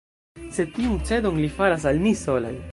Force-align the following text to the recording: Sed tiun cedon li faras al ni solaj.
Sed 0.55 0.71
tiun 0.77 0.97
cedon 1.11 1.39
li 1.43 1.53
faras 1.61 1.89
al 1.93 2.05
ni 2.07 2.19
solaj. 2.27 2.55